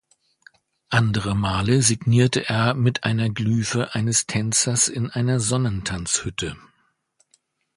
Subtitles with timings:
[0.89, 6.57] Andere Male signierte er mit einer Glyphe eines Tänzers in einer Sonnentanz-Hütte.